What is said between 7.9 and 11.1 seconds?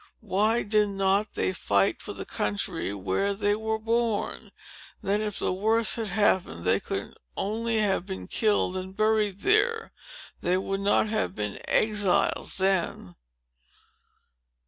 been killed and buried there. They would not